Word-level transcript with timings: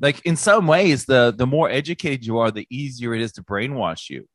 like 0.00 0.24
in 0.26 0.36
some 0.36 0.66
ways 0.66 1.04
the 1.04 1.34
the 1.36 1.46
more 1.46 1.70
educated 1.70 2.26
you 2.26 2.38
are 2.38 2.50
the 2.50 2.66
easier 2.70 3.14
it 3.14 3.20
is 3.20 3.32
to 3.32 3.42
brainwash 3.42 4.10
you. 4.10 4.28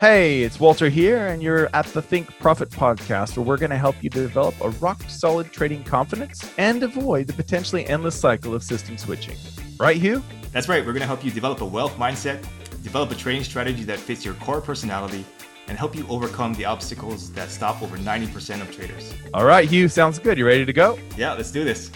Hey 0.00 0.42
it's 0.42 0.60
walter 0.60 0.88
here 0.88 1.28
and 1.28 1.42
you're 1.42 1.68
at 1.74 1.86
the 1.86 2.02
think 2.02 2.36
profit 2.38 2.70
podcast 2.70 3.36
where 3.36 3.44
we're 3.44 3.56
going 3.56 3.70
to 3.70 3.76
help 3.76 4.02
you 4.02 4.10
develop 4.10 4.54
a 4.60 4.70
rock 4.70 5.02
solid 5.08 5.50
trading 5.52 5.82
confidence 5.84 6.52
and 6.56 6.82
avoid 6.82 7.26
the 7.26 7.32
potentially 7.32 7.86
endless 7.86 8.18
cycle 8.18 8.54
of 8.54 8.62
system 8.62 8.96
switching. 8.96 9.36
Right 9.78 9.96
hugh? 9.96 10.22
That's 10.52 10.68
right. 10.68 10.84
We're 10.84 10.92
going 10.92 11.00
to 11.00 11.06
help 11.06 11.24
you 11.24 11.30
develop 11.30 11.60
a 11.60 11.66
wealth 11.66 11.96
mindset 11.96 12.44
develop 12.82 13.10
a 13.10 13.14
trading 13.14 13.42
strategy 13.42 13.82
that 13.82 13.98
fits 13.98 14.24
your 14.24 14.34
core 14.34 14.60
personality 14.60 15.24
and 15.66 15.76
help 15.76 15.94
you 15.96 16.06
overcome 16.08 16.54
the 16.54 16.64
obstacles 16.64 17.30
that 17.32 17.50
stop 17.50 17.82
over 17.82 17.98
90% 17.98 18.62
of 18.62 18.74
traders. 18.74 19.12
All 19.34 19.44
right 19.44 19.68
hugh 19.68 19.88
sounds 19.88 20.18
good. 20.18 20.38
You 20.38 20.46
ready 20.46 20.64
to 20.64 20.72
go? 20.72 20.98
Yeah 21.16 21.34
let's 21.34 21.50
do 21.50 21.64
this 21.64 21.90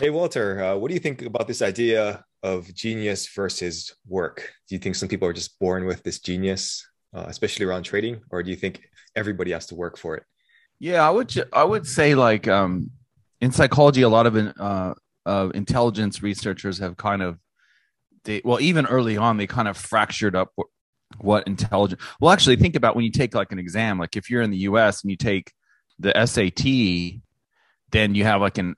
Hey, 0.00 0.08
Walter, 0.08 0.64
uh, 0.64 0.76
what 0.76 0.88
do 0.88 0.94
you 0.94 1.00
think 1.00 1.20
about 1.20 1.46
this 1.46 1.60
idea 1.60 2.24
of 2.42 2.72
genius 2.72 3.28
versus 3.28 3.94
work? 4.08 4.50
Do 4.66 4.74
you 4.74 4.78
think 4.78 4.94
some 4.94 5.10
people 5.10 5.28
are 5.28 5.34
just 5.34 5.58
born 5.58 5.84
with 5.84 6.02
this 6.02 6.20
genius, 6.20 6.88
uh, 7.12 7.26
especially 7.28 7.66
around 7.66 7.82
trading, 7.82 8.22
or 8.30 8.42
do 8.42 8.48
you 8.48 8.56
think 8.56 8.80
everybody 9.14 9.50
has 9.50 9.66
to 9.66 9.74
work 9.74 9.98
for 9.98 10.16
it? 10.16 10.22
Yeah, 10.78 11.06
I 11.06 11.10
would. 11.10 11.30
I 11.52 11.64
would 11.64 11.86
say 11.86 12.14
like 12.14 12.48
um, 12.48 12.92
in 13.42 13.52
psychology, 13.52 14.00
a 14.00 14.08
lot 14.08 14.26
of 14.26 14.36
uh, 14.38 14.94
uh, 15.26 15.50
intelligence 15.52 16.22
researchers 16.22 16.78
have 16.78 16.96
kind 16.96 17.20
of, 17.20 17.38
they 18.24 18.40
well, 18.42 18.58
even 18.58 18.86
early 18.86 19.18
on, 19.18 19.36
they 19.36 19.46
kind 19.46 19.68
of 19.68 19.76
fractured 19.76 20.34
up 20.34 20.50
what, 20.54 20.68
what 21.18 21.46
intelligence. 21.46 22.00
Well, 22.22 22.32
actually, 22.32 22.56
think 22.56 22.74
about 22.74 22.96
when 22.96 23.04
you 23.04 23.10
take 23.10 23.34
like 23.34 23.52
an 23.52 23.58
exam. 23.58 23.98
Like 23.98 24.16
if 24.16 24.30
you're 24.30 24.40
in 24.40 24.50
the 24.50 24.64
U.S. 24.70 25.02
and 25.02 25.10
you 25.10 25.18
take 25.18 25.52
the 25.98 26.14
SAT, 26.24 27.20
then 27.90 28.14
you 28.14 28.24
have 28.24 28.40
like 28.40 28.56
an 28.56 28.76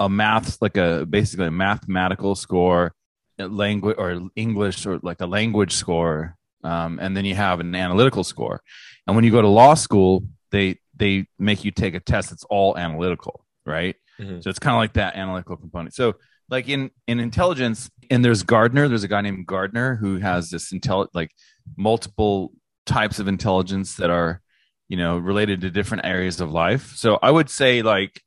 a, 0.00 0.08
math 0.08 0.60
like 0.60 0.76
a 0.76 1.06
basically 1.06 1.46
a 1.46 1.50
mathematical 1.50 2.34
score 2.34 2.94
language 3.38 3.96
or 3.98 4.28
english 4.34 4.86
or 4.86 4.98
like 5.02 5.20
a 5.20 5.26
language 5.26 5.72
score 5.72 6.36
um, 6.66 6.98
and 7.00 7.16
then 7.16 7.24
you 7.24 7.34
have 7.34 7.60
an 7.60 7.74
analytical 7.74 8.24
score. 8.24 8.60
And 9.06 9.14
when 9.14 9.24
you 9.24 9.30
go 9.30 9.42
to 9.42 9.48
law 9.48 9.74
school 9.74 10.24
they 10.52 10.78
they 10.94 11.26
make 11.38 11.64
you 11.64 11.70
take 11.70 11.94
a 11.94 12.00
test 12.00 12.30
that's 12.30 12.44
all 12.44 12.76
analytical 12.76 13.44
right? 13.64 13.96
Mm-hmm. 14.20 14.40
so 14.40 14.48
it's 14.48 14.58
kind 14.58 14.74
of 14.74 14.80
like 14.80 14.94
that 14.94 15.16
analytical 15.16 15.56
component. 15.56 15.94
So 15.94 16.14
like 16.48 16.68
in 16.68 16.90
in 17.06 17.20
intelligence 17.20 17.90
and 18.10 18.24
there's 18.24 18.42
gardner 18.42 18.88
there's 18.88 19.04
a 19.04 19.08
guy 19.08 19.20
named 19.20 19.46
gardner 19.46 19.96
who 19.96 20.18
has 20.18 20.50
this 20.50 20.72
intel 20.72 21.08
like 21.12 21.32
multiple 21.76 22.52
types 22.84 23.18
of 23.18 23.28
intelligence 23.28 23.96
that 23.96 24.10
are 24.10 24.40
you 24.88 24.96
know 24.96 25.18
related 25.18 25.60
to 25.60 25.70
different 25.70 26.06
areas 26.06 26.40
of 26.40 26.50
life. 26.52 26.92
So 26.96 27.18
i 27.22 27.30
would 27.30 27.50
say 27.50 27.82
like 27.82 28.22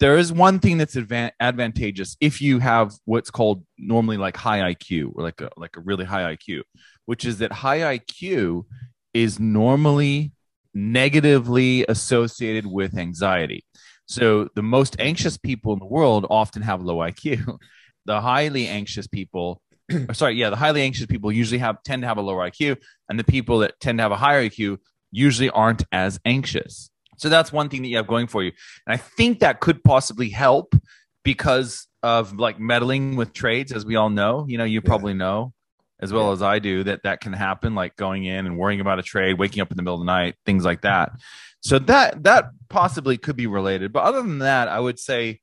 there 0.00 0.16
is 0.16 0.32
one 0.32 0.60
thing 0.60 0.78
that's 0.78 0.94
advan- 0.94 1.32
advantageous 1.40 2.16
if 2.20 2.40
you 2.40 2.60
have 2.60 2.92
what's 3.04 3.30
called 3.30 3.64
normally 3.76 4.16
like 4.16 4.36
high 4.36 4.72
IQ 4.72 5.12
or 5.14 5.24
like 5.24 5.40
a 5.40 5.50
like 5.56 5.76
a 5.76 5.80
really 5.80 6.04
high 6.04 6.34
IQ, 6.36 6.62
which 7.06 7.24
is 7.24 7.38
that 7.38 7.52
high 7.52 7.98
IQ 7.98 8.64
is 9.12 9.40
normally 9.40 10.32
negatively 10.74 11.84
associated 11.88 12.66
with 12.66 12.96
anxiety. 12.96 13.64
So 14.06 14.48
the 14.54 14.62
most 14.62 14.96
anxious 14.98 15.36
people 15.36 15.72
in 15.72 15.80
the 15.80 15.86
world 15.86 16.26
often 16.30 16.62
have 16.62 16.82
low 16.82 16.96
IQ. 16.98 17.58
The 18.06 18.22
highly 18.22 18.66
anxious 18.68 19.06
people, 19.06 19.60
sorry, 20.14 20.36
yeah, 20.36 20.48
the 20.48 20.56
highly 20.56 20.80
anxious 20.80 21.04
people 21.04 21.30
usually 21.30 21.58
have 21.58 21.82
tend 21.82 22.00
to 22.00 22.08
have 22.08 22.16
a 22.16 22.22
lower 22.22 22.48
IQ, 22.50 22.78
and 23.06 23.18
the 23.18 23.24
people 23.24 23.58
that 23.58 23.78
tend 23.80 23.98
to 23.98 24.02
have 24.02 24.12
a 24.12 24.16
higher 24.16 24.48
IQ 24.48 24.78
usually 25.12 25.50
aren't 25.50 25.84
as 25.92 26.18
anxious. 26.24 26.88
So 27.18 27.28
that's 27.28 27.52
one 27.52 27.68
thing 27.68 27.82
that 27.82 27.88
you 27.88 27.96
have 27.96 28.06
going 28.06 28.26
for 28.26 28.42
you. 28.42 28.52
And 28.86 28.94
I 28.94 28.96
think 28.96 29.40
that 29.40 29.60
could 29.60 29.84
possibly 29.84 30.30
help 30.30 30.74
because 31.24 31.86
of 32.02 32.38
like 32.38 32.58
meddling 32.58 33.16
with 33.16 33.32
trades, 33.32 33.72
as 33.72 33.84
we 33.84 33.96
all 33.96 34.10
know. 34.10 34.46
You 34.48 34.58
know, 34.58 34.64
you 34.64 34.80
yeah. 34.82 34.88
probably 34.88 35.14
know 35.14 35.52
as 36.00 36.12
well 36.12 36.26
yeah. 36.26 36.32
as 36.32 36.42
I 36.42 36.58
do 36.58 36.84
that 36.84 37.02
that 37.02 37.20
can 37.20 37.32
happen, 37.32 37.74
like 37.74 37.96
going 37.96 38.24
in 38.24 38.46
and 38.46 38.56
worrying 38.56 38.80
about 38.80 38.98
a 38.98 39.02
trade, 39.02 39.38
waking 39.38 39.60
up 39.60 39.70
in 39.70 39.76
the 39.76 39.82
middle 39.82 39.96
of 39.96 40.00
the 40.00 40.06
night, 40.06 40.36
things 40.46 40.64
like 40.64 40.82
that. 40.82 41.12
So 41.60 41.78
that 41.80 42.22
that 42.22 42.50
possibly 42.68 43.18
could 43.18 43.36
be 43.36 43.46
related. 43.46 43.92
But 43.92 44.04
other 44.04 44.22
than 44.22 44.38
that, 44.38 44.68
I 44.68 44.78
would 44.78 44.98
say 44.98 45.40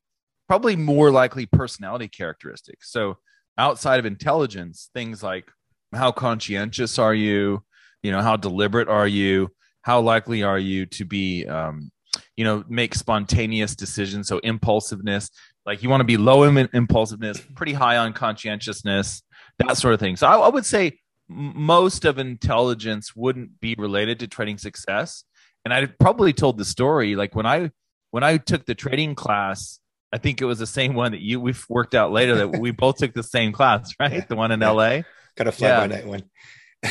probably 0.48 0.76
more 0.76 1.10
likely 1.10 1.46
personality 1.46 2.08
characteristics. 2.08 2.90
So 2.90 3.18
outside 3.58 3.98
of 3.98 4.06
intelligence, 4.06 4.90
things 4.94 5.22
like 5.22 5.50
how 5.92 6.12
conscientious 6.12 6.98
are 6.98 7.14
you? 7.14 7.64
You 8.02 8.12
know, 8.12 8.22
how 8.22 8.36
deliberate 8.36 8.88
are 8.88 9.08
you? 9.08 9.50
How 9.86 10.00
likely 10.00 10.42
are 10.42 10.58
you 10.58 10.84
to 10.84 11.04
be 11.04 11.46
um, 11.46 11.92
you 12.36 12.44
know 12.44 12.64
make 12.68 12.92
spontaneous 12.92 13.76
decisions? 13.76 14.26
So 14.26 14.38
impulsiveness 14.40 15.30
like 15.64 15.84
you 15.84 15.88
want 15.88 16.00
to 16.00 16.04
be 16.04 16.16
low 16.16 16.42
in 16.42 16.68
impulsiveness 16.72 17.40
pretty 17.54 17.72
high 17.72 17.96
on 17.96 18.12
conscientiousness 18.12 19.22
that 19.60 19.76
sort 19.76 19.94
of 19.94 20.00
thing. 20.00 20.16
So 20.16 20.26
I, 20.26 20.38
I 20.38 20.48
would 20.48 20.66
say 20.66 20.98
most 21.28 22.04
of 22.04 22.18
intelligence 22.18 23.14
wouldn't 23.14 23.60
be 23.60 23.76
related 23.78 24.18
to 24.20 24.26
trading 24.26 24.58
success. 24.58 25.22
And 25.64 25.72
i 25.72 25.86
probably 25.86 26.32
told 26.32 26.58
the 26.58 26.64
story 26.64 27.14
like 27.14 27.34
when 27.34 27.46
i 27.46 27.70
when 28.10 28.22
i 28.22 28.38
took 28.38 28.66
the 28.66 28.74
trading 28.76 29.16
class 29.16 29.80
i 30.12 30.18
think 30.18 30.40
it 30.40 30.44
was 30.44 30.60
the 30.60 30.66
same 30.66 30.94
one 30.94 31.10
that 31.10 31.20
you 31.20 31.40
we've 31.40 31.64
worked 31.68 31.96
out 31.96 32.12
later 32.12 32.36
that 32.36 32.60
we 32.60 32.70
both 32.70 32.98
took 32.98 33.14
the 33.14 33.24
same 33.24 33.50
class 33.50 33.92
right? 34.00 34.12
Yeah. 34.12 34.24
the 34.28 34.36
one 34.36 34.52
in 34.52 34.60
la 34.60 35.02
kind 35.36 35.48
of 35.48 35.56
fly 35.56 35.68
yeah. 35.68 35.80
by 35.80 35.86
night 35.88 36.06
one 36.06 36.22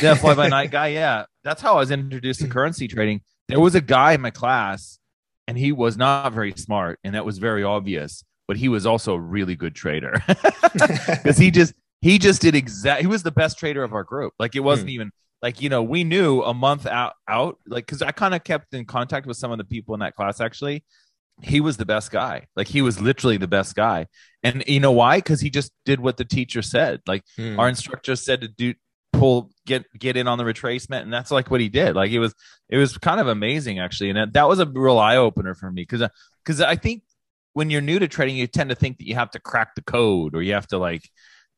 yeah, 0.00 0.14
fly 0.14 0.34
by 0.34 0.48
night 0.58 0.70
guy. 0.70 0.88
Yeah, 0.88 1.24
that's 1.44 1.62
how 1.62 1.74
I 1.74 1.78
was 1.78 1.90
introduced 1.90 2.40
to 2.40 2.48
currency 2.48 2.88
trading. 2.88 3.22
There 3.48 3.60
was 3.60 3.74
a 3.74 3.80
guy 3.80 4.12
in 4.12 4.20
my 4.20 4.30
class, 4.30 4.98
and 5.46 5.56
he 5.56 5.72
was 5.72 5.96
not 5.96 6.32
very 6.32 6.52
smart, 6.56 6.98
and 7.04 7.14
that 7.14 7.24
was 7.24 7.38
very 7.38 7.62
obvious. 7.62 8.24
But 8.48 8.56
he 8.56 8.68
was 8.68 8.86
also 8.86 9.14
a 9.14 9.20
really 9.20 9.56
good 9.56 9.74
trader 9.74 10.14
because 10.72 11.36
he 11.36 11.50
just 11.50 11.74
he 12.00 12.18
just 12.18 12.40
did 12.40 12.54
exact. 12.54 13.00
He 13.00 13.06
was 13.06 13.22
the 13.22 13.32
best 13.32 13.58
trader 13.58 13.82
of 13.82 13.92
our 13.92 14.04
group. 14.04 14.34
Like 14.38 14.54
it 14.54 14.60
wasn't 14.60 14.88
hmm. 14.88 14.94
even 14.94 15.10
like 15.42 15.60
you 15.60 15.68
know 15.68 15.82
we 15.82 16.04
knew 16.04 16.42
a 16.42 16.54
month 16.54 16.86
out 16.86 17.14
out 17.28 17.58
like 17.66 17.86
because 17.86 18.02
I 18.02 18.12
kind 18.12 18.34
of 18.34 18.44
kept 18.44 18.74
in 18.74 18.84
contact 18.84 19.26
with 19.26 19.36
some 19.36 19.50
of 19.50 19.58
the 19.58 19.64
people 19.64 19.94
in 19.94 20.00
that 20.00 20.14
class 20.14 20.40
actually. 20.40 20.84
He 21.42 21.60
was 21.60 21.76
the 21.76 21.84
best 21.84 22.10
guy. 22.10 22.46
Like 22.56 22.66
he 22.66 22.80
was 22.80 22.98
literally 22.98 23.36
the 23.36 23.46
best 23.46 23.74
guy. 23.74 24.06
And 24.42 24.64
you 24.66 24.80
know 24.80 24.92
why? 24.92 25.18
Because 25.18 25.38
he 25.38 25.50
just 25.50 25.70
did 25.84 26.00
what 26.00 26.16
the 26.16 26.24
teacher 26.24 26.62
said. 26.62 27.02
Like 27.06 27.24
hmm. 27.36 27.60
our 27.60 27.68
instructor 27.68 28.16
said 28.16 28.40
to 28.40 28.48
do 28.48 28.72
pull 29.18 29.50
get 29.66 29.84
get 29.98 30.16
in 30.16 30.28
on 30.28 30.38
the 30.38 30.44
retracement. 30.44 31.02
And 31.02 31.12
that's 31.12 31.30
like 31.30 31.50
what 31.50 31.60
he 31.60 31.68
did. 31.68 31.96
Like 31.96 32.10
it 32.10 32.18
was 32.18 32.34
it 32.68 32.76
was 32.76 32.96
kind 32.98 33.20
of 33.20 33.28
amazing 33.28 33.78
actually. 33.78 34.10
And 34.10 34.32
that 34.32 34.48
was 34.48 34.58
a 34.58 34.66
real 34.66 34.98
eye-opener 34.98 35.54
for 35.54 35.70
me 35.70 35.82
because 35.82 36.08
because 36.44 36.60
i 36.60 36.76
think 36.76 37.02
when 37.52 37.70
you're 37.70 37.80
new 37.80 37.98
to 37.98 38.08
trading 38.08 38.36
you 38.36 38.46
tend 38.46 38.70
to 38.70 38.76
think 38.76 38.98
that 38.98 39.06
you 39.06 39.14
have 39.14 39.30
to 39.30 39.40
crack 39.40 39.74
the 39.74 39.82
code 39.82 40.34
or 40.34 40.42
you 40.42 40.52
have 40.52 40.66
to 40.66 40.78
like 40.78 41.08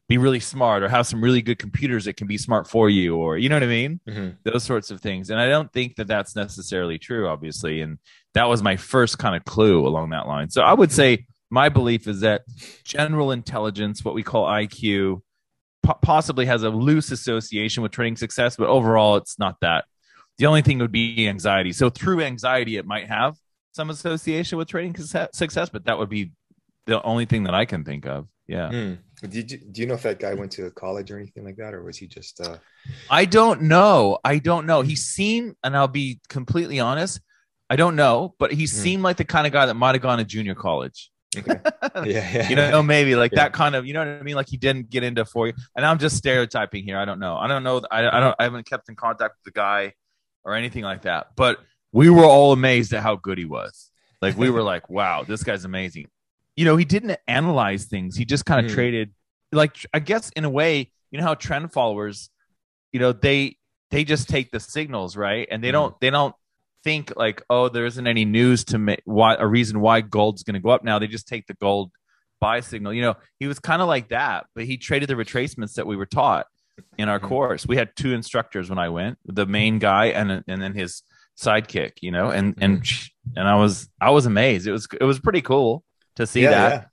be 0.08 0.16
really 0.16 0.41
smart 0.41 0.82
or 0.82 0.88
have 0.88 1.06
some 1.06 1.22
really 1.22 1.42
good 1.42 1.58
computers 1.58 2.06
that 2.06 2.16
can 2.16 2.26
be 2.26 2.38
smart 2.38 2.66
for 2.66 2.88
you 2.88 3.16
or 3.16 3.36
you 3.36 3.48
know 3.48 3.56
what 3.56 3.62
i 3.62 3.66
mean? 3.66 4.00
Mm-hmm. 4.08 4.28
those 4.44 4.64
sorts 4.64 4.90
of 4.90 5.00
things. 5.00 5.30
And 5.30 5.38
i 5.40 5.48
don't 5.48 5.72
think 5.72 5.96
that 5.96 6.06
that's 6.06 6.34
necessarily 6.34 6.98
true 6.98 7.28
obviously. 7.28 7.82
And 7.82 7.98
that 8.34 8.48
was 8.48 8.62
my 8.62 8.76
first 8.76 9.19
kind 9.19 9.36
of 9.36 9.44
clue 9.44 9.86
along 9.86 10.10
that 10.10 10.26
line. 10.26 10.50
So 10.50 10.62
i 10.62 10.72
would 10.72 10.92
say 10.92 11.26
my 11.50 11.69
belief 11.69 12.06
is 12.06 12.20
that 12.20 12.42
general 12.84 13.30
intelligence 13.32 14.04
what 14.04 14.14
we 14.14 14.22
call 14.22 14.44
iq 14.46 15.20
possibly 16.03 16.47
has 16.47 16.62
a 16.62 16.71
loose 16.71 17.10
association 17.10 17.82
with 17.82 17.93
trading 17.93 18.16
success, 18.16 18.56
but 18.56 18.69
overall, 18.69 19.16
it's 19.16 19.38
not 19.38 19.56
that. 19.60 19.84
The 20.38 20.47
only 20.47 20.62
thing 20.62 20.78
would 20.78 20.93
be 20.93 21.28
anxiety. 21.28 21.72
So 21.72 21.91
through 21.91 22.22
anxiety, 22.22 22.76
it 22.76 22.87
might 22.87 23.09
have 23.09 23.37
some 23.72 23.91
association 23.91 24.59
with 24.59 24.69
trading 24.69 24.97
success, 24.97 25.69
but 25.69 25.84
that 25.87 25.99
would 25.99 26.09
be 26.09 26.32
the 26.87 27.03
only 27.03 27.25
thing 27.25 27.44
that 27.44 27.54
I 27.54 27.65
can 27.65 27.84
think 27.84 28.06
of. 28.06 28.28
Yeah. 28.47 28.71
Mm. 28.71 28.99
Did 29.28 29.50
you, 29.50 29.59
do 29.59 29.81
you 29.81 29.87
know 29.87 29.94
if 29.94 30.03
that 30.03 30.21
guy 30.21 30.34
went 30.34 30.53
to 30.53 30.71
college 30.71 31.10
or 31.10 31.19
anything 31.19 31.44
like 31.44 31.56
that, 31.56 31.75
or 31.75 31.82
was 31.82 31.97
he 31.97 32.06
just? 32.06 32.41
Uh... 32.41 32.56
I 33.10 33.25
don't 33.25 33.62
know. 33.62 34.19
I 34.25 34.38
don't 34.38 34.65
know. 34.65 34.81
He 34.82 34.97
seemed, 34.97 35.56
and 35.62 35.76
I'll 35.76 35.88
be 35.88 36.20
completely 36.28 36.81
honest, 36.81 37.20
I 37.69 37.76
don't 37.76 37.97
know, 37.97 38.34
but 38.38 38.53
he 38.53 38.65
mm. 38.65 38.69
seemed 38.69 39.03
like 39.03 39.16
the 39.16 39.25
kind 39.25 39.47
of 39.47 39.53
guy 39.53 39.66
that 39.66 39.75
might 39.75 39.94
have 39.94 40.03
gone 40.03 40.19
to 40.19 40.25
junior 40.25 40.55
college. 40.55 41.10
Okay. 41.36 41.60
Yeah, 42.04 42.30
yeah. 42.32 42.48
you 42.48 42.54
know, 42.54 42.80
maybe 42.82 43.16
like 43.16 43.32
yeah. 43.32 43.44
that 43.44 43.52
kind 43.52 43.74
of, 43.74 43.84
you 43.84 43.92
know 43.92 43.98
what 43.98 44.08
I 44.08 44.22
mean? 44.22 44.36
Like 44.36 44.48
he 44.48 44.56
didn't 44.56 44.88
get 44.88 45.02
into 45.02 45.25
four. 45.25 45.52
And 45.75 45.84
I'm 45.84 45.98
just 45.98 46.16
stereotyping 46.16 46.84
here. 46.84 46.96
I 46.96 47.04
don't 47.04 47.19
know. 47.19 47.36
I 47.36 47.48
don't 47.48 47.64
know. 47.64 47.82
I, 47.90 48.06
I 48.06 48.20
don't. 48.20 48.36
I 48.38 48.44
haven't 48.44 48.66
kept 48.66 48.88
in 48.88 48.94
contact 48.94 49.34
with 49.38 49.52
the 49.52 49.58
guy 49.58 49.94
or 50.44 50.54
anything 50.54 50.84
like 50.84 51.02
that. 51.02 51.28
But 51.34 51.58
we 51.92 52.08
were 52.08 52.25
all 52.25 52.52
amazed 52.52 52.92
at 52.92 53.02
how 53.02 53.16
good 53.16 53.36
he 53.36 53.46
was. 53.46 53.90
Like 54.22 54.36
we 54.36 54.48
were 54.50 54.62
like, 54.72 54.88
wow, 54.88 55.25
this 55.25 55.42
guy's 55.42 55.64
amazing. 55.64 56.06
You 56.56 56.64
know, 56.64 56.76
he 56.76 56.84
didn't 56.84 57.19
analyze 57.26 57.86
things. 57.86 58.16
He 58.16 58.24
just 58.24 58.44
kind 58.44 58.64
of 58.64 58.70
mm. 58.70 58.74
traded. 58.74 59.12
Like 59.50 59.76
I 59.92 59.98
guess 59.98 60.31
in 60.31 60.44
a 60.44 60.50
way, 60.50 60.92
you 61.10 61.19
know 61.19 61.24
how 61.24 61.34
trend 61.34 61.72
followers, 61.72 62.31
you 62.92 63.00
know, 63.00 63.12
they 63.12 63.56
they 63.90 64.04
just 64.04 64.28
take 64.28 64.50
the 64.50 64.60
signals 64.60 65.16
right, 65.16 65.48
and 65.50 65.64
they 65.64 65.70
mm. 65.70 65.72
don't 65.72 66.00
they 66.00 66.10
don't 66.10 66.34
think 66.84 67.12
like, 67.16 67.42
oh, 67.50 67.69
there 67.69 67.86
isn't 67.86 68.06
any 68.06 68.25
news 68.25 68.64
to 68.66 68.78
make 68.78 69.02
why 69.04 69.34
a 69.34 69.46
reason 69.46 69.80
why 69.80 70.00
gold's 70.00 70.42
going 70.42 70.54
to 70.54 70.60
go 70.60 70.70
up 70.70 70.84
now. 70.84 70.98
They 70.98 71.06
just 71.06 71.28
take 71.28 71.46
the 71.46 71.54
gold 71.54 71.90
buy 72.40 72.60
signal. 72.60 72.92
You 72.92 73.02
know, 73.02 73.14
he 73.38 73.46
was 73.46 73.58
kind 73.58 73.82
of 73.82 73.88
like 73.88 74.08
that, 74.10 74.46
but 74.54 74.64
he 74.64 74.76
traded 74.76 75.08
the 75.08 75.14
retracements 75.14 75.75
that 75.75 75.86
we 75.86 75.96
were 75.96 76.06
taught 76.06 76.46
in 76.96 77.08
our 77.08 77.19
mm-hmm. 77.19 77.28
course. 77.28 77.66
We 77.66 77.76
had 77.76 77.90
two 77.96 78.12
instructors 78.12 78.70
when 78.70 78.78
I 78.78 78.88
went, 78.88 79.19
the 79.25 79.46
main 79.46 79.78
guy 79.78 80.06
and 80.06 80.44
and 80.46 80.62
then 80.62 80.75
his 80.75 81.02
sidekick, 81.38 81.92
you 82.00 82.10
know, 82.10 82.30
and 82.30 82.54
and 82.60 82.82
mm-hmm. 82.82 83.38
and 83.38 83.48
I 83.48 83.56
was 83.56 83.88
I 84.00 84.10
was 84.10 84.26
amazed. 84.26 84.66
It 84.66 84.72
was 84.72 84.88
it 85.00 85.04
was 85.04 85.20
pretty 85.20 85.42
cool 85.42 85.84
to 86.16 86.26
see 86.26 86.42
yeah, 86.42 86.50
that. 86.50 86.72
Yeah. 86.72 86.84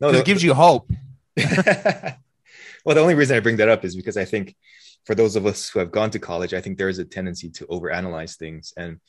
no, 0.00 0.12
the- 0.12 0.20
it 0.20 0.24
gives 0.24 0.42
you 0.42 0.54
hope. 0.54 0.90
well, 1.36 2.94
the 2.94 3.00
only 3.00 3.14
reason 3.14 3.36
I 3.36 3.40
bring 3.40 3.58
that 3.58 3.68
up 3.68 3.84
is 3.84 3.94
because 3.94 4.16
I 4.16 4.24
think 4.24 4.56
for 5.04 5.14
those 5.14 5.36
of 5.36 5.46
us 5.46 5.68
who 5.68 5.78
have 5.78 5.90
gone 5.90 6.10
to 6.10 6.18
college, 6.18 6.52
I 6.52 6.60
think 6.60 6.76
there 6.76 6.88
is 6.88 6.98
a 6.98 7.04
tendency 7.04 7.48
to 7.50 7.66
overanalyze 7.66 8.36
things. 8.36 8.72
And 8.76 9.00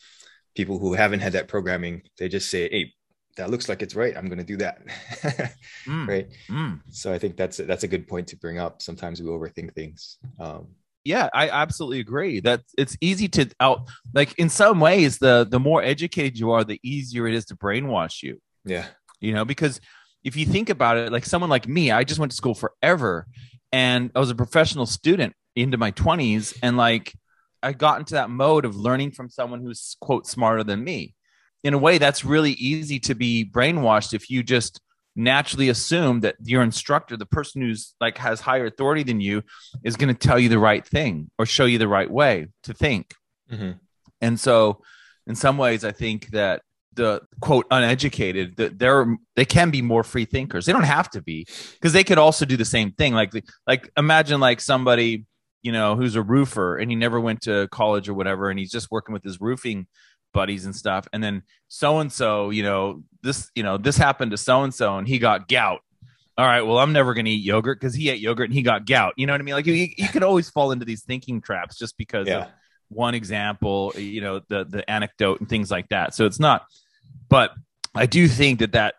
people 0.59 0.77
who 0.77 0.91
haven't 0.93 1.21
had 1.21 1.31
that 1.31 1.47
programming, 1.47 2.01
they 2.17 2.27
just 2.27 2.49
say, 2.49 2.67
hey, 2.69 2.93
that 3.37 3.49
looks 3.49 3.69
like 3.69 3.81
it's 3.81 3.95
right. 3.95 4.17
I'm 4.17 4.25
going 4.25 4.39
to 4.39 4.43
do 4.43 4.57
that. 4.57 4.81
Mm, 5.87 6.05
right. 6.13 6.27
mm. 6.49 6.81
So 6.91 7.13
I 7.13 7.17
think 7.17 7.37
that's 7.37 7.59
a, 7.59 7.63
that's 7.63 7.85
a 7.85 7.87
good 7.87 8.09
point 8.09 8.27
to 8.27 8.35
bring 8.35 8.59
up. 8.59 8.81
Sometimes 8.81 9.21
we 9.21 9.29
overthink 9.29 9.73
things. 9.73 10.17
Um, 10.37 10.67
Yeah, 11.05 11.29
I 11.33 11.47
absolutely 11.47 12.01
agree 12.01 12.41
that 12.41 12.59
it's 12.77 12.97
easy 12.99 13.29
to 13.29 13.49
out 13.61 13.87
like 14.13 14.37
in 14.37 14.49
some 14.49 14.81
ways 14.81 15.17
the 15.17 15.47
the 15.49 15.61
more 15.61 15.81
educated 15.81 16.37
you 16.37 16.51
are, 16.51 16.65
the 16.65 16.81
easier 16.83 17.25
it 17.25 17.33
is 17.33 17.45
to 17.45 17.55
brainwash 17.55 18.21
you. 18.21 18.41
yeah. 18.65 18.87
you 19.21 19.31
know 19.33 19.45
because 19.45 19.79
if 20.25 20.35
you 20.35 20.45
think 20.45 20.69
about 20.69 20.97
it 20.97 21.09
like 21.15 21.25
someone 21.25 21.49
like 21.49 21.65
me 21.67 21.91
i 21.91 22.03
just 22.03 22.19
went 22.19 22.31
to 22.31 22.35
school 22.35 22.53
forever 22.53 23.25
and 23.71 24.11
i 24.15 24.19
was 24.19 24.29
a 24.29 24.35
professional 24.35 24.85
student 24.85 25.33
into 25.55 25.77
my 25.77 25.91
20s 25.93 26.57
and 26.61 26.75
like 26.75 27.13
i 27.63 27.73
got 27.73 27.99
into 27.99 28.13
that 28.13 28.29
mode 28.29 28.65
of 28.65 28.75
learning 28.75 29.11
from 29.11 29.29
someone 29.29 29.61
who's 29.61 29.95
quote 30.01 30.25
smarter 30.27 30.63
than 30.63 30.83
me 30.83 31.13
in 31.63 31.73
a 31.73 31.77
way 31.77 31.97
that's 31.97 32.23
really 32.23 32.51
easy 32.53 32.99
to 32.99 33.13
be 33.15 33.43
brainwashed 33.49 34.13
if 34.13 34.29
you 34.29 34.41
just 34.43 34.79
naturally 35.15 35.67
assume 35.69 36.21
that 36.21 36.35
your 36.43 36.61
instructor 36.61 37.17
the 37.17 37.25
person 37.25 37.61
who's 37.61 37.95
like 37.99 38.17
has 38.17 38.39
higher 38.39 38.65
authority 38.65 39.03
than 39.03 39.19
you 39.19 39.41
is 39.83 39.97
going 39.97 40.13
to 40.13 40.27
tell 40.27 40.39
you 40.39 40.47
the 40.49 40.59
right 40.59 40.87
thing 40.87 41.29
or 41.37 41.45
show 41.45 41.65
you 41.65 41.77
the 41.77 41.87
right 41.87 42.09
way 42.09 42.47
to 42.63 42.73
think 42.73 43.13
Mhm. 43.51 43.79
and 44.21 44.39
so, 44.39 44.81
in 45.25 45.35
some 45.35 45.57
ways, 45.57 45.83
I 45.83 45.91
think 45.91 46.29
that 46.29 46.61
the 46.93 47.21
quote 47.39 47.65
uneducated, 47.71 48.57
that 48.57 48.77
they're 48.79 49.15
they 49.35 49.45
can 49.45 49.69
be 49.71 49.81
more 49.81 50.03
free 50.03 50.25
thinkers. 50.25 50.65
They 50.65 50.73
don't 50.73 50.83
have 50.83 51.09
to 51.11 51.21
be 51.21 51.45
because 51.73 51.93
they 51.93 52.03
could 52.03 52.17
also 52.17 52.45
do 52.45 52.57
the 52.57 52.65
same 52.65 52.91
thing. 52.91 53.13
Like 53.13 53.31
like 53.67 53.89
imagine 53.97 54.39
like 54.39 54.59
somebody 54.61 55.25
you 55.61 55.71
know 55.71 55.95
who's 55.95 56.15
a 56.15 56.21
roofer 56.21 56.77
and 56.77 56.89
he 56.89 56.95
never 56.95 57.19
went 57.19 57.41
to 57.41 57.67
college 57.69 58.09
or 58.09 58.13
whatever, 58.13 58.49
and 58.49 58.59
he's 58.59 58.71
just 58.71 58.91
working 58.91 59.13
with 59.13 59.23
his 59.23 59.39
roofing 59.41 59.87
buddies 60.33 60.65
and 60.65 60.75
stuff. 60.75 61.07
And 61.13 61.23
then 61.23 61.43
so 61.67 61.99
and 61.99 62.11
so, 62.11 62.49
you 62.49 62.63
know 62.63 63.03
this 63.21 63.49
you 63.55 63.63
know 63.63 63.77
this 63.77 63.97
happened 63.97 64.31
to 64.31 64.37
so 64.37 64.63
and 64.63 64.73
so, 64.73 64.97
and 64.97 65.07
he 65.07 65.19
got 65.19 65.47
gout. 65.47 65.81
All 66.37 66.45
right, 66.45 66.61
well, 66.61 66.77
I'm 66.77 66.93
never 66.93 67.13
going 67.13 67.25
to 67.25 67.31
eat 67.31 67.43
yogurt 67.43 67.81
because 67.81 67.93
he 67.93 68.09
ate 68.09 68.21
yogurt 68.21 68.45
and 68.45 68.53
he 68.53 68.61
got 68.61 68.85
gout. 68.85 69.13
You 69.17 69.27
know 69.27 69.33
what 69.33 69.41
I 69.41 69.43
mean? 69.43 69.55
Like 69.55 69.65
you, 69.65 69.73
you 69.73 70.07
could 70.07 70.23
always 70.23 70.49
fall 70.49 70.71
into 70.71 70.85
these 70.85 71.03
thinking 71.03 71.41
traps 71.41 71.77
just 71.77 71.97
because 71.97 72.29
of 72.29 72.47
one 72.87 73.13
example, 73.13 73.93
you 73.97 74.21
know, 74.21 74.41
the 74.47 74.65
the 74.65 74.89
anecdote 74.89 75.39
and 75.39 75.49
things 75.49 75.69
like 75.71 75.89
that. 75.89 76.13
So 76.13 76.25
it's 76.25 76.39
not, 76.39 76.65
but 77.27 77.51
I 77.95 78.05
do 78.05 78.27
think 78.27 78.59
that 78.59 78.71
that 78.73 78.95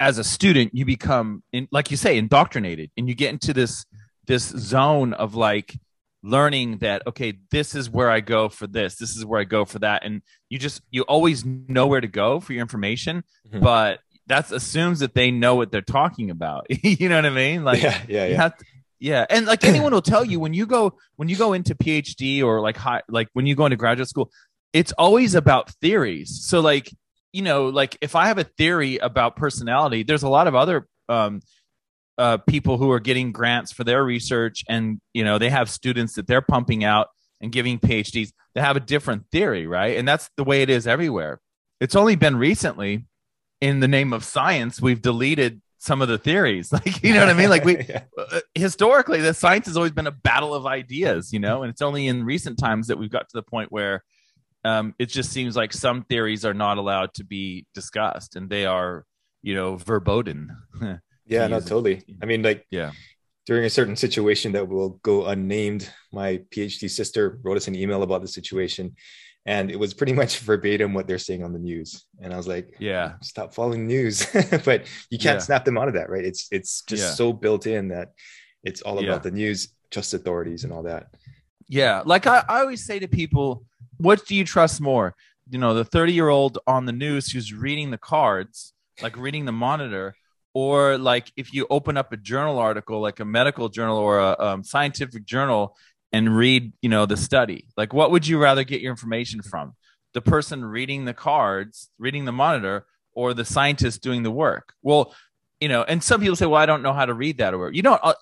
as 0.00 0.18
a 0.18 0.24
student 0.24 0.74
you 0.74 0.84
become, 0.84 1.42
in, 1.52 1.68
like 1.70 1.90
you 1.90 1.96
say, 1.96 2.16
indoctrinated, 2.16 2.90
and 2.96 3.08
you 3.08 3.14
get 3.14 3.30
into 3.30 3.52
this 3.52 3.84
this 4.26 4.48
zone 4.48 5.12
of 5.14 5.34
like 5.34 5.78
learning 6.22 6.78
that 6.78 7.06
okay, 7.06 7.34
this 7.50 7.74
is 7.74 7.88
where 7.88 8.10
I 8.10 8.20
go 8.20 8.48
for 8.48 8.66
this, 8.66 8.96
this 8.96 9.16
is 9.16 9.24
where 9.24 9.40
I 9.40 9.44
go 9.44 9.64
for 9.64 9.78
that, 9.80 10.04
and 10.04 10.22
you 10.48 10.58
just 10.58 10.82
you 10.90 11.02
always 11.02 11.44
know 11.44 11.86
where 11.86 12.00
to 12.00 12.08
go 12.08 12.40
for 12.40 12.52
your 12.52 12.62
information, 12.62 13.24
Mhm. 13.50 13.60
but 13.62 14.00
that 14.26 14.50
assumes 14.52 15.00
that 15.00 15.14
they 15.14 15.30
know 15.30 15.56
what 15.56 15.72
they're 15.72 15.80
talking 15.80 16.30
about. 16.30 16.66
you 16.84 17.08
know 17.08 17.16
what 17.16 17.26
I 17.26 17.30
mean? 17.30 17.64
Like 17.64 17.82
yeah. 17.82 18.02
Yeah. 18.08 18.26
Yeah. 18.26 18.48
to- 18.48 18.64
yeah, 19.02 19.24
and 19.30 19.46
like 19.46 19.64
anyone 19.64 19.92
will 19.94 20.02
tell 20.02 20.24
you 20.26 20.38
when 20.40 20.52
you 20.52 20.66
go 20.66 20.92
when 21.16 21.30
you 21.30 21.36
go 21.36 21.54
into 21.54 21.74
PhD 21.74 22.42
or 22.44 22.60
like 22.60 22.76
high 22.76 23.00
like 23.08 23.28
when 23.32 23.46
you 23.46 23.54
go 23.54 23.64
into 23.64 23.76
graduate 23.76 24.08
school, 24.08 24.30
it's 24.74 24.92
always 24.92 25.34
about 25.34 25.70
theories. 25.80 26.44
So 26.44 26.60
like 26.60 26.92
you 27.32 27.40
know 27.40 27.68
like 27.70 27.96
if 28.02 28.14
I 28.14 28.26
have 28.26 28.36
a 28.36 28.44
theory 28.44 28.98
about 28.98 29.36
personality, 29.36 30.02
there's 30.02 30.22
a 30.22 30.28
lot 30.28 30.46
of 30.48 30.54
other 30.54 30.86
um, 31.08 31.40
uh, 32.20 32.36
people 32.36 32.76
who 32.76 32.90
are 32.90 33.00
getting 33.00 33.32
grants 33.32 33.72
for 33.72 33.82
their 33.82 34.04
research, 34.04 34.62
and 34.68 35.00
you 35.14 35.24
know 35.24 35.38
they 35.38 35.48
have 35.48 35.70
students 35.70 36.14
that 36.14 36.26
they're 36.26 36.42
pumping 36.42 36.84
out 36.84 37.08
and 37.40 37.50
giving 37.50 37.78
PhDs 37.78 38.30
that 38.54 38.62
have 38.62 38.76
a 38.76 38.80
different 38.80 39.24
theory, 39.32 39.66
right? 39.66 39.96
And 39.96 40.06
that's 40.06 40.28
the 40.36 40.44
way 40.44 40.60
it 40.60 40.68
is 40.68 40.86
everywhere. 40.86 41.40
It's 41.80 41.96
only 41.96 42.16
been 42.16 42.36
recently, 42.36 43.06
in 43.62 43.80
the 43.80 43.88
name 43.88 44.12
of 44.12 44.22
science, 44.22 44.82
we've 44.82 45.00
deleted 45.00 45.62
some 45.78 46.02
of 46.02 46.08
the 46.08 46.18
theories. 46.18 46.70
Like 46.72 47.02
you 47.02 47.14
know 47.14 47.20
what 47.20 47.30
I 47.30 47.34
mean? 47.34 47.48
Like 47.48 47.64
we 47.64 47.78
yeah. 47.88 48.02
uh, 48.18 48.40
historically 48.54 49.22
the 49.22 49.32
science 49.32 49.66
has 49.66 49.78
always 49.78 49.92
been 49.92 50.06
a 50.06 50.12
battle 50.12 50.54
of 50.54 50.66
ideas 50.66 51.32
you 51.32 51.40
know 51.40 51.62
and 51.62 51.70
it's 51.70 51.82
only 51.82 52.06
in 52.06 52.24
recent 52.24 52.58
times 52.58 52.88
that 52.88 52.98
we've 52.98 53.10
got 53.10 53.28
to 53.30 53.34
the 53.34 53.42
point 53.42 53.72
where 53.72 54.04
um, 54.62 54.94
it 54.98 55.06
just 55.06 55.30
seems 55.32 55.56
like 55.56 55.72
some 55.72 56.02
theories 56.02 56.44
are 56.44 56.52
not 56.52 56.76
allowed 56.76 57.14
to 57.14 57.24
be 57.24 57.66
discussed 57.74 58.36
and 58.36 58.50
they 58.50 58.66
are 58.66 59.04
you 59.42 59.54
know 59.54 59.76
verboten 59.76 60.54
Yeah, 61.30 61.46
no, 61.46 61.60
totally. 61.60 62.02
I 62.22 62.26
mean, 62.26 62.42
like 62.42 62.66
yeah 62.70 62.92
during 63.46 63.64
a 63.64 63.70
certain 63.70 63.96
situation 63.96 64.52
that 64.52 64.68
will 64.68 65.00
go 65.02 65.26
unnamed, 65.26 65.90
my 66.12 66.40
PhD 66.52 66.88
sister 66.90 67.38
wrote 67.42 67.56
us 67.56 67.66
an 67.68 67.74
email 67.74 68.02
about 68.02 68.20
the 68.22 68.28
situation, 68.28 68.94
and 69.46 69.70
it 69.70 69.78
was 69.78 69.94
pretty 69.94 70.12
much 70.22 70.38
verbatim 70.40 70.92
what 70.94 71.06
they're 71.08 71.18
saying 71.18 71.42
on 71.42 71.52
the 71.52 71.58
news. 71.58 72.04
And 72.20 72.32
I 72.34 72.36
was 72.36 72.46
like, 72.46 72.74
yeah 72.78 73.14
stop 73.22 73.54
following 73.54 73.86
news. 73.86 74.26
but 74.64 74.78
you 75.10 75.18
can't 75.18 75.38
Yeah. 75.40 75.48
snap 75.48 75.64
them 75.64 75.78
out 75.78 75.88
of 75.88 75.94
that, 75.94 76.10
right? 76.10 76.24
It's 76.24 76.46
it's 76.52 76.82
just 76.82 77.02
Yeah. 77.02 77.14
so 77.20 77.32
built 77.32 77.66
in 77.66 77.88
that 77.88 78.08
it's 78.62 78.82
all 78.82 79.00
Yeah. 79.00 79.08
about 79.10 79.22
the 79.22 79.30
news, 79.42 79.58
trust 79.90 80.12
authorities, 80.14 80.64
and 80.64 80.72
all 80.72 80.82
that. 80.92 81.04
yeah 81.80 82.02
like 82.12 82.26
I, 82.26 82.38
I 82.48 82.60
always 82.62 82.84
say 82.84 82.98
to 82.98 83.08
people 83.08 83.48
what 83.98 84.18
do 84.26 84.34
you 84.34 84.44
trust 84.44 84.80
more 84.80 85.14
you 85.52 85.58
know 85.62 85.72
the 85.74 85.84
30 85.84 86.12
year 86.12 86.28
old 86.28 86.58
on 86.66 86.84
the 86.86 86.92
news 87.04 87.30
who's 87.32 87.50
reading 87.66 87.88
the 87.90 87.98
cards 88.14 88.72
like 89.04 89.16
reading 89.26 89.44
the 89.46 89.52
monitor 89.66 90.06
or 90.54 90.98
like 90.98 91.32
if 91.36 91.52
you 91.52 91.66
open 91.70 91.96
up 91.96 92.12
a 92.12 92.16
journal 92.16 92.58
article 92.58 93.00
like 93.00 93.20
a 93.20 93.24
medical 93.24 93.68
journal 93.68 93.96
or 93.96 94.18
a 94.18 94.36
um, 94.38 94.64
scientific 94.64 95.24
journal 95.24 95.76
and 96.12 96.36
read 96.36 96.72
you 96.82 96.88
know 96.88 97.06
the 97.06 97.16
study 97.16 97.68
like 97.76 97.92
what 97.92 98.10
would 98.10 98.26
you 98.26 98.38
rather 98.38 98.64
get 98.64 98.80
your 98.80 98.90
information 98.90 99.42
from? 99.42 99.74
The 100.12 100.20
person 100.20 100.64
reading 100.64 101.04
the 101.04 101.14
cards 101.14 101.90
reading 101.98 102.24
the 102.24 102.32
monitor 102.32 102.86
or 103.12 103.34
the 103.34 103.44
scientist 103.44 104.02
doing 104.02 104.22
the 104.22 104.30
work? 104.30 104.74
Well 104.82 105.14
you 105.60 105.68
know 105.68 105.82
and 105.82 106.02
some 106.02 106.20
people 106.20 106.36
say 106.36 106.46
well 106.46 106.60
i 106.60 106.64
don't 106.64 106.82
know 106.82 106.94
how 106.94 107.04
to 107.04 107.12
read 107.12 107.36
that 107.36 107.52
or 107.52 107.70
you 107.70 107.82
don't 107.82 108.00
uh, 108.02 108.14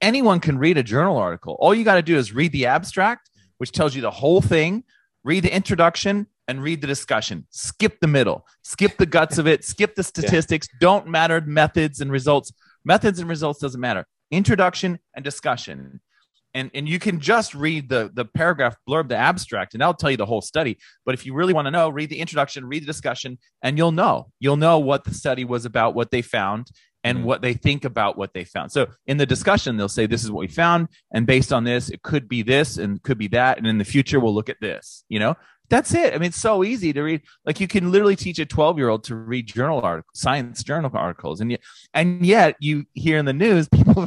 anyone 0.00 0.38
can 0.38 0.58
read 0.58 0.78
a 0.78 0.82
journal 0.82 1.16
article. 1.16 1.56
All 1.58 1.74
you 1.74 1.84
got 1.84 1.96
to 1.96 2.02
do 2.02 2.16
is 2.16 2.32
read 2.32 2.52
the 2.52 2.66
abstract 2.66 3.30
which 3.58 3.72
tells 3.72 3.94
you 3.94 4.02
the 4.02 4.10
whole 4.10 4.40
thing 4.40 4.84
read 5.22 5.42
the 5.44 5.54
introduction 5.54 6.26
and 6.48 6.62
read 6.62 6.80
the 6.80 6.86
discussion. 6.86 7.46
Skip 7.50 8.00
the 8.00 8.06
middle. 8.06 8.46
Skip 8.62 8.96
the 8.96 9.06
guts 9.06 9.38
of 9.38 9.46
it. 9.46 9.64
Skip 9.64 9.94
the 9.94 10.02
statistics. 10.12 10.68
Don't 10.80 11.06
matter 11.08 11.40
methods 11.40 12.00
and 12.00 12.10
results. 12.10 12.52
Methods 12.84 13.18
and 13.18 13.28
results 13.28 13.60
doesn't 13.60 13.80
matter. 13.80 14.06
Introduction 14.30 14.98
and 15.14 15.24
discussion. 15.24 16.00
And 16.56 16.70
and 16.72 16.88
you 16.88 16.98
can 17.00 17.18
just 17.18 17.54
read 17.54 17.88
the 17.88 18.10
the 18.14 18.24
paragraph 18.24 18.76
blurb 18.88 19.08
the 19.08 19.16
abstract 19.16 19.74
and 19.74 19.80
that'll 19.80 19.94
tell 19.94 20.10
you 20.10 20.16
the 20.16 20.26
whole 20.26 20.40
study. 20.42 20.78
But 21.04 21.14
if 21.14 21.26
you 21.26 21.34
really 21.34 21.52
want 21.52 21.66
to 21.66 21.70
know 21.70 21.88
read 21.88 22.10
the 22.10 22.18
introduction 22.20 22.66
read 22.66 22.82
the 22.82 22.86
discussion 22.86 23.38
and 23.62 23.76
you'll 23.76 23.92
know. 23.92 24.30
You'll 24.38 24.56
know 24.56 24.78
what 24.78 25.04
the 25.04 25.14
study 25.14 25.44
was 25.44 25.64
about 25.64 25.94
what 25.96 26.10
they 26.12 26.22
found 26.22 26.68
and 27.02 27.18
Mhm. 27.18 27.22
what 27.24 27.42
they 27.42 27.54
think 27.54 27.84
about 27.84 28.16
what 28.16 28.32
they 28.34 28.44
found. 28.44 28.70
So 28.72 28.86
in 29.06 29.16
the 29.16 29.26
discussion 29.26 29.76
they'll 29.76 29.88
say 29.88 30.06
this 30.06 30.22
is 30.22 30.30
what 30.30 30.40
we 30.40 30.46
found 30.48 30.88
and 31.12 31.26
based 31.26 31.52
on 31.52 31.64
this 31.64 31.90
it 31.90 32.02
could 32.02 32.28
be 32.28 32.42
this 32.42 32.78
and 32.78 33.02
could 33.02 33.18
be 33.18 33.28
that 33.28 33.58
and 33.58 33.66
in 33.66 33.78
the 33.78 33.84
future 33.84 34.20
we'll 34.20 34.34
look 34.34 34.48
at 34.48 34.60
this 34.60 35.04
you 35.08 35.18
know 35.18 35.34
that's 35.70 35.94
it. 35.94 36.14
I 36.14 36.18
mean 36.18 36.28
it's 36.28 36.40
so 36.40 36.62
easy 36.64 36.92
to 36.92 37.02
read 37.02 37.22
like 37.46 37.58
you 37.60 37.66
can 37.66 37.90
literally 37.90 38.16
teach 38.16 38.38
a 38.38 38.44
12 38.46 38.78
year 38.78 38.88
old 38.90 39.04
to 39.04 39.16
read 39.16 39.46
journal 39.46 39.80
articles 39.80 40.10
science 40.20 40.62
journal 40.62 40.90
articles 40.94 41.40
and 41.40 41.50
yet 41.50 41.60
and 41.94 42.24
yet 42.24 42.54
you 42.60 42.84
hear 42.92 43.18
in 43.18 43.24
the 43.24 43.32
news 43.32 43.68
people 43.72 44.06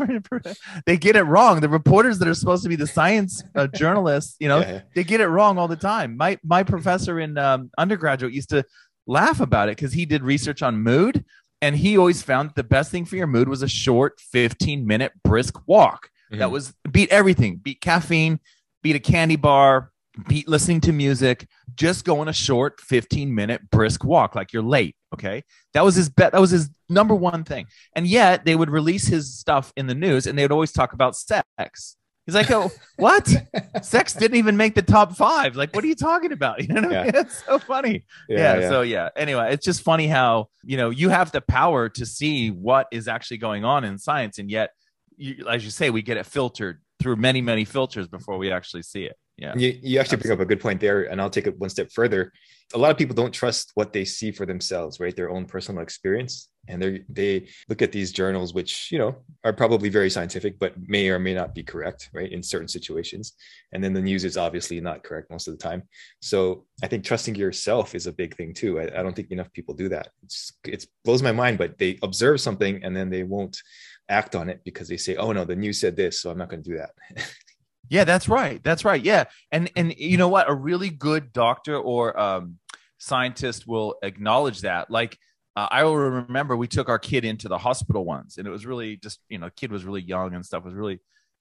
they 0.85 0.97
get 0.97 1.15
it 1.15 1.23
wrong. 1.23 1.59
The 1.59 1.69
reporters 1.69 2.19
that 2.19 2.27
are 2.27 2.33
supposed 2.33 2.63
to 2.63 2.69
be 2.69 2.75
the 2.75 2.87
science 2.87 3.43
uh, 3.55 3.67
journalists 3.67 4.35
you 4.39 4.47
know 4.47 4.59
Yeah, 4.59 4.71
yeah. 4.71 4.81
they 4.95 5.03
get 5.03 5.21
it 5.21 5.27
wrong 5.27 5.57
all 5.57 5.67
the 5.67 5.75
time. 5.75 6.15
My 6.17 6.37
my 6.43 6.63
professor 6.63 7.19
in 7.19 7.37
um, 7.37 7.71
undergraduate 7.77 8.33
used 8.33 8.49
to 8.49 8.63
laugh 9.07 9.39
about 9.39 9.69
it 9.69 9.77
because 9.77 9.93
he 9.93 10.05
did 10.05 10.21
research 10.23 10.61
on 10.61 10.77
mood 10.81 11.25
and 11.61 11.75
he 11.75 11.97
always 11.97 12.21
found 12.21 12.51
the 12.55 12.63
best 12.63 12.91
thing 12.91 13.03
for 13.05 13.15
your 13.15 13.25
mood 13.27 13.49
was 13.49 13.63
a 13.63 13.67
short 13.67 14.19
15 14.19 14.85
minute 14.85 15.11
brisk 15.23 15.55
walk. 15.67 16.09
That 16.29 16.49
Mhm. 16.49 16.51
was 16.51 16.73
beat 16.91 17.09
everything. 17.09 17.55
Beat 17.57 17.81
caffeine 17.81 18.39
beat 18.83 18.95
a 18.95 18.99
candy 18.99 19.37
bar 19.37 19.91
beat 20.27 20.47
listening 20.47 20.81
to 20.81 20.91
music 20.91 21.47
just 21.75 22.05
go 22.05 22.19
on 22.19 22.27
a 22.27 22.33
short 22.33 22.81
15 22.81 23.33
minute 23.33 23.61
brisk 23.69 24.03
walk 24.03 24.35
like 24.35 24.53
you're 24.53 24.63
late 24.63 24.95
okay? 25.13 25.43
That 25.73 25.83
was 25.83 25.95
his 25.95 26.09
bet 26.09 26.31
that 26.31 26.41
was 26.41 26.51
his 26.51 26.69
number 26.89 27.15
one 27.15 27.43
thing. 27.43 27.67
And 27.95 28.07
yet 28.07 28.45
they 28.45 28.55
would 28.55 28.69
release 28.69 29.07
his 29.07 29.37
stuff 29.37 29.71
in 29.75 29.87
the 29.87 29.95
news 29.95 30.27
and 30.27 30.37
they 30.37 30.43
would 30.43 30.51
always 30.51 30.71
talk 30.71 30.93
about 30.93 31.15
sex. 31.15 31.97
He's 32.25 32.35
like 32.35 32.51
oh 32.51 32.71
what? 32.97 33.33
Sex 33.81 34.13
didn't 34.13 34.37
even 34.37 34.57
make 34.57 34.75
the 34.75 34.81
top 34.81 35.15
five. 35.15 35.55
Like 35.55 35.73
what 35.73 35.83
are 35.83 35.87
you 35.87 35.95
talking 35.95 36.31
about? 36.31 36.61
You 36.67 36.73
know 36.73 36.87
what 36.87 36.97
I 36.97 37.03
mean? 37.03 37.15
it's 37.15 37.43
so 37.43 37.59
funny. 37.59 38.05
Yeah, 38.27 38.67
so 38.69 38.81
yeah. 38.81 39.09
Anyway 39.15 39.53
it's 39.53 39.65
just 39.65 39.81
funny 39.81 40.07
how 40.07 40.47
you 40.63 40.77
know 40.77 40.89
you 40.89 41.09
have 41.09 41.31
the 41.31 41.41
power 41.41 41.89
to 41.89 42.05
see 42.05 42.49
what 42.49 42.87
is 42.91 43.07
actually 43.07 43.37
going 43.37 43.63
on 43.63 43.83
in 43.83 43.97
science 43.97 44.39
and 44.39 44.49
yet 44.49 44.71
you, 45.15 45.45
as 45.49 45.63
you 45.63 45.71
say 45.71 45.89
we 45.89 46.01
get 46.01 46.17
it 46.17 46.25
filtered 46.25 46.81
through 46.99 47.15
many 47.15 47.41
many 47.41 47.63
filters 47.63 48.07
before 48.07 48.37
we 48.37 48.51
actually 48.51 48.81
see 48.81 49.03
it 49.03 49.15
yeah. 49.37 49.53
You, 49.55 49.79
you 49.81 49.99
actually 49.99 50.17
bring 50.17 50.33
up 50.33 50.39
a 50.39 50.45
good 50.45 50.59
point 50.59 50.81
there, 50.81 51.03
and 51.03 51.21
I'll 51.21 51.29
take 51.29 51.47
it 51.47 51.57
one 51.59 51.69
step 51.69 51.91
further. 51.91 52.33
A 52.73 52.77
lot 52.77 52.91
of 52.91 52.97
people 52.97 53.15
don't 53.15 53.31
trust 53.31 53.71
what 53.75 53.93
they 53.93 54.03
see 54.03 54.31
for 54.31 54.45
themselves, 54.45 54.99
right? 54.99 55.15
Their 55.15 55.29
own 55.29 55.45
personal 55.45 55.81
experience. 55.81 56.49
and 56.69 56.81
they 56.81 57.05
they 57.07 57.47
look 57.69 57.81
at 57.81 57.93
these 57.93 58.11
journals 58.11 58.53
which 58.53 58.91
you 58.91 58.99
know 58.99 59.15
are 59.45 59.53
probably 59.53 59.89
very 59.89 60.09
scientific 60.09 60.59
but 60.59 60.73
may 60.95 61.07
or 61.09 61.19
may 61.19 61.33
not 61.33 61.55
be 61.55 61.63
correct 61.63 62.09
right 62.13 62.31
in 62.31 62.43
certain 62.43 62.67
situations. 62.67 63.33
And 63.71 63.81
then 63.83 63.93
the 63.93 64.01
news 64.01 64.23
is 64.25 64.37
obviously 64.37 64.81
not 64.81 65.03
correct 65.03 65.31
most 65.31 65.47
of 65.47 65.53
the 65.57 65.63
time. 65.69 65.83
So 66.21 66.65
i 66.83 66.87
think 66.87 67.03
trusting 67.03 67.35
yourself 67.35 67.95
is 67.95 68.07
a 68.07 68.17
big 68.21 68.35
thing 68.35 68.53
too. 68.53 68.79
I, 68.81 68.85
I 68.97 69.03
don't 69.03 69.15
think 69.15 69.31
enough 69.31 69.51
people 69.53 69.75
do 69.75 69.89
that. 69.89 70.09
It's 70.23 70.51
it 70.65 70.85
blows 71.05 71.23
my 71.23 71.31
mind 71.31 71.57
but 71.57 71.77
they 71.77 71.97
observe 72.03 72.41
something 72.41 72.83
and 72.83 72.93
then 72.95 73.09
they 73.09 73.23
won't 73.23 73.57
act 74.09 74.35
on 74.35 74.49
it 74.49 74.59
because 74.63 74.87
they 74.89 74.97
say 74.97 75.15
oh 75.15 75.31
no 75.33 75.45
the 75.45 75.55
news 75.55 75.79
said 75.79 75.95
this 75.95 76.21
so 76.21 76.31
i'm 76.31 76.37
not 76.37 76.49
going 76.49 76.63
to 76.63 76.69
do 76.69 76.77
that 76.77 76.91
yeah 77.89 78.03
that's 78.03 78.29
right 78.29 78.63
that's 78.63 78.85
right 78.85 79.03
yeah 79.03 79.25
and 79.51 79.71
and 79.75 79.93
you 79.97 80.17
know 80.17 80.27
what 80.27 80.49
a 80.49 80.53
really 80.53 80.89
good 80.89 81.31
doctor 81.33 81.77
or 81.77 82.17
um 82.19 82.57
scientist 82.97 83.67
will 83.67 83.95
acknowledge 84.01 84.61
that 84.61 84.89
like 84.89 85.17
uh, 85.57 85.67
I 85.71 85.83
will 85.85 85.97
remember 85.97 86.55
we 86.55 86.67
took 86.67 86.87
our 86.87 86.99
kid 86.99 87.25
into 87.25 87.47
the 87.47 87.57
hospital 87.57 88.05
once, 88.05 88.37
and 88.37 88.47
it 88.47 88.51
was 88.51 88.67
really 88.67 88.95
just 88.97 89.19
you 89.27 89.39
know, 89.39 89.49
kid 89.55 89.71
was 89.71 89.85
really 89.85 90.03
young 90.03 90.35
and 90.35 90.45
stuff 90.45 90.63
was 90.63 90.75
really, 90.75 90.99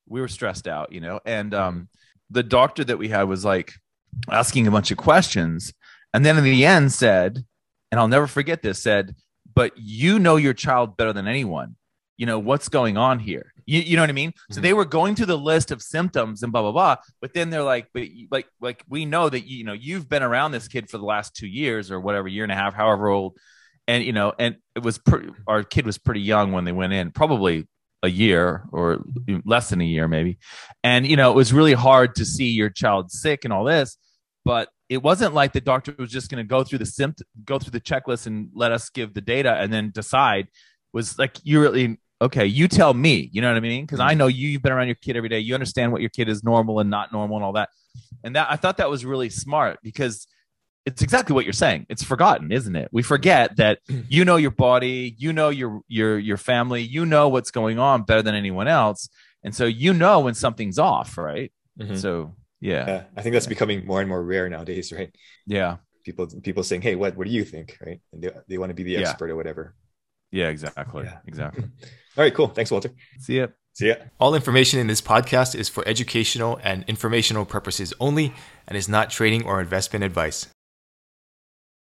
we 0.09 0.23
were 0.23 0.29
stressed 0.29 0.67
out, 0.67 0.91
you 0.91 1.03
know, 1.03 1.21
and 1.27 1.53
um, 1.53 1.91
the 2.31 2.43
doctor 2.43 2.83
that 2.83 2.97
we 2.97 3.09
had 3.09 3.25
was 3.25 3.45
like 3.45 3.75
asking 4.31 4.67
a 4.67 4.71
bunch 4.71 4.91
of 4.91 4.97
questions, 4.97 5.75
and 6.15 6.25
then 6.25 6.39
in 6.39 6.45
the 6.45 6.65
end 6.65 6.93
said, 6.93 7.45
and 7.93 8.01
I'll 8.01 8.09
never 8.09 8.27
forget 8.27 8.63
this, 8.63 8.83
said, 8.83 9.15
"But 9.55 9.73
you 9.77 10.19
know 10.19 10.37
your 10.37 10.55
child 10.55 10.97
better 10.97 11.13
than 11.13 11.29
anyone. 11.29 11.77
You 12.17 12.25
know 12.25 12.39
what's 12.39 12.71
going 12.71 12.97
on 12.97 13.19
here. 13.19 13.53
You, 13.67 13.81
you 13.81 13.97
know 13.97 14.03
what 14.03 14.11
I 14.11 14.15
mean? 14.15 14.31
Mm-hmm. 14.31 14.55
So 14.55 14.61
they 14.61 14.73
were 14.73 14.85
going 14.85 15.15
through 15.15 15.27
the 15.27 15.39
list 15.39 15.71
of 15.71 15.83
symptoms 15.83 16.43
and 16.43 16.53
blah 16.53 16.63
blah 16.63 16.73
blah. 16.73 16.97
But 17.21 17.35
then 17.35 17.51
they're 17.51 17.63
like, 17.63 17.89
but 17.93 18.05
like 18.31 18.47
like 18.61 18.85
we 18.89 19.05
know 19.05 19.29
that 19.29 19.47
you 19.47 19.65
know 19.65 19.73
you've 19.73 20.09
been 20.09 20.23
around 20.23 20.53
this 20.53 20.69
kid 20.69 20.89
for 20.89 20.99
the 20.99 21.05
last 21.05 21.35
two 21.35 21.49
years 21.49 21.91
or 21.91 22.01
whatever 22.01 22.29
year 22.29 22.45
and 22.45 22.53
a 22.53 22.57
half, 22.57 22.75
however 22.75 23.09
old." 23.09 23.37
and 23.89 24.05
you 24.05 24.13
know, 24.13 24.33
and 24.39 24.57
it 24.75 24.83
was 24.83 24.99
pre- 24.99 25.31
our 25.47 25.63
kid 25.63 25.87
was 25.87 25.99
pretty 25.99 26.21
young 26.21 26.53
when 26.53 26.65
they 26.65 26.73
went 26.73 26.93
in, 26.93 27.11
probably 27.11 27.67
a 28.03 28.09
year 28.09 28.65
or 28.73 29.03
less 29.45 29.71
than 29.71 29.81
a 29.81 29.85
year, 29.85 30.09
maybe. 30.09 30.39
And 30.83 31.07
you 31.07 31.17
know, 31.17 31.31
it 31.31 31.37
was 31.37 31.53
really 31.53 31.73
hard 31.73 32.17
to 32.17 32.25
see 32.25 32.51
your 32.51 32.71
child 32.71 33.11
sick 33.11 33.45
and 33.45 33.53
all 33.53 33.65
this, 33.65 33.97
but 34.45 34.69
it 34.89 35.03
wasn't 35.03 35.35
like 35.35 35.53
the 35.53 35.61
doctor 35.61 35.95
was 35.99 36.11
just 36.11 36.31
going 36.31 36.43
to 36.43 36.49
go 36.49 36.63
through 36.63 36.79
the 36.79 36.87
symptom, 36.87 37.27
go 37.45 37.59
through 37.59 37.73
the 37.73 37.81
checklist 37.81 38.27
and 38.27 38.51
let 38.55 38.73
us 38.73 38.91
give 38.91 39.15
the 39.15 39.21
data 39.21 39.55
and 39.55 39.73
then 39.73 39.91
decide. 39.91 40.47
It 40.47 40.93
was 40.93 41.19
like 41.19 41.37
you 41.43 41.61
really 41.61 41.99
okay, 42.21 42.47
you 42.47 42.69
tell 42.69 42.95
me, 42.95 43.29
you 43.33 43.43
know 43.43 43.49
what 43.49 43.57
I 43.57 43.61
mean? 43.61 43.85
Because 43.85 44.01
I 44.01 44.11
mm-hmm. 44.11 44.19
know 44.19 44.27
you, 44.27 44.49
you've 44.49 44.63
been 44.63 44.73
around 44.73 44.87
your 44.87 44.97
kid 44.97 45.17
every 45.17 45.29
day. 45.29 45.41
You 45.41 45.55
understand 45.55 45.93
what 45.93 46.01
your 46.01 46.11
kid 46.11 46.29
is 46.29 46.43
normal 46.43 46.81
and 46.81 46.91
not 46.91 47.13
normal 47.13 47.37
and 47.37 47.45
all 47.45 47.53
that. 47.53 47.71
And 48.25 48.37
that 48.37 48.49
I 48.51 48.57
thought 48.57 48.79
that 48.79 48.91
was 48.91 49.05
really 49.05 49.31
smart 49.31 49.79
because 49.83 50.27
it's 50.87 51.03
exactly 51.03 51.35
what 51.35 51.45
you're 51.45 51.53
saying. 51.53 51.87
It's 51.89 52.03
forgotten, 52.03 52.53
isn't 52.53 52.75
it? 52.75 52.89
We 52.93 53.03
forget 53.03 53.57
that 53.57 53.81
you 54.09 54.25
know 54.25 54.37
your 54.37 54.53
body, 54.53 55.15
you 55.19 55.33
know 55.33 55.49
your 55.49 55.81
your 55.89 56.19
your 56.19 56.37
family, 56.37 56.83
you 56.83 57.05
know 57.05 57.29
what's 57.29 57.51
going 57.51 57.79
on 57.79 58.05
better 58.05 58.23
than 58.23 58.35
anyone 58.35 58.69
else, 58.69 59.09
and 59.43 59.55
so 59.55 59.65
you 59.65 59.93
know 59.93 60.21
when 60.21 60.35
something's 60.35 60.79
off, 60.79 61.19
right? 61.19 61.53
Mm-hmm. 61.79 61.97
So 61.97 62.35
yeah. 62.61 62.87
yeah, 62.87 63.03
I 63.17 63.23
think 63.23 63.33
that's 63.33 63.47
becoming 63.47 63.85
more 63.85 64.01
and 64.01 64.09
more 64.09 64.23
rare 64.23 64.49
nowadays, 64.49 64.93
right? 64.93 65.11
Yeah, 65.47 65.79
people 66.05 66.29
people 66.43 66.63
saying, 66.63 66.83
"Hey, 66.83 66.95
what 66.95 67.17
what 67.17 67.27
do 67.27 67.33
you 67.33 67.45
think?" 67.45 67.77
Right? 67.85 68.01
And 68.13 68.23
they 68.23 68.31
they 68.49 68.59
want 68.59 68.71
to 68.71 68.75
be 68.75 68.85
the 68.85 68.97
expert 68.97 69.27
yeah. 69.27 69.33
or 69.33 69.37
whatever. 69.37 69.75
Yeah, 70.31 70.49
exactly. 70.49 71.05
Yeah. 71.05 71.19
Exactly. 71.27 71.65
All 72.17 72.25
right, 72.25 72.35
cool. 72.35 72.49
Thanks, 72.49 72.71
Walter. 72.71 72.91
See 73.19 73.39
ya. 73.39 73.49
See 73.75 73.89
ya. 73.89 73.97
All 74.19 74.35
information 74.35 74.81
in 74.81 74.87
this 74.87 75.03
podcast 75.03 75.55
is 75.55 75.69
for 75.69 75.87
educational 75.87 76.59
and 76.63 76.85
informational 76.89 77.45
purposes 77.45 77.93
only 78.01 78.33
and 78.67 78.77
is 78.77 78.89
not 78.89 79.11
trading 79.11 79.45
or 79.45 79.61
investment 79.61 80.03
advice. 80.03 80.49